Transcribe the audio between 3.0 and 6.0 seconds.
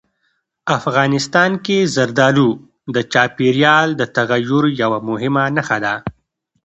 چاپېریال د تغیر یوه مهمه نښه ده.